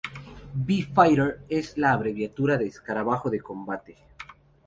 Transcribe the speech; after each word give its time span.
B-Fighter 0.55 1.43
es 1.47 1.77
la 1.77 1.91
abreviatura 1.91 2.57
de 2.57 2.65
"Escarabajo 2.65 3.29
de 3.29 3.39
combate". 3.39 3.97